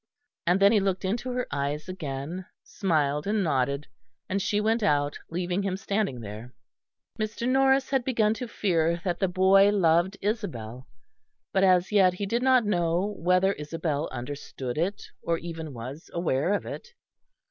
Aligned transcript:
And 0.47 0.59
then 0.59 0.71
he 0.71 0.79
looked 0.79 1.05
into 1.05 1.29
her 1.33 1.45
eyes 1.51 1.87
again, 1.87 2.47
smiled 2.63 3.27
and 3.27 3.43
nodded; 3.43 3.85
and 4.27 4.41
she 4.41 4.59
went 4.59 4.81
out, 4.81 5.19
leaving 5.29 5.61
him 5.61 5.77
standing 5.77 6.21
there. 6.21 6.55
Mr. 7.19 7.47
Norris 7.47 7.91
had 7.91 8.03
begun 8.03 8.33
to 8.33 8.47
fear 8.47 8.99
that 9.03 9.19
the 9.19 9.27
boy 9.27 9.69
loved 9.69 10.17
Isabel, 10.19 10.87
but 11.53 11.63
as 11.63 11.91
yet 11.91 12.15
he 12.15 12.25
did 12.25 12.41
not 12.41 12.65
know 12.65 13.13
whether 13.19 13.53
Isabel 13.53 14.09
understood 14.11 14.75
it 14.75 15.03
or 15.21 15.37
even 15.37 15.71
was 15.71 16.09
aware 16.15 16.51
of 16.55 16.65
it. 16.65 16.95